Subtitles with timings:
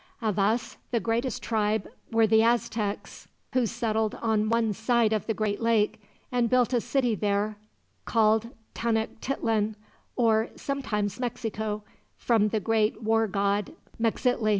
[0.19, 5.33] Of us, the greatest tribe were the Aztecs, who settled on one side of the
[5.35, 7.55] great lake and built a city there,
[8.05, 9.75] called Tenochtitlan,
[10.15, 11.83] or sometimes Mexico,
[12.17, 14.49] from the great war god Mexitli.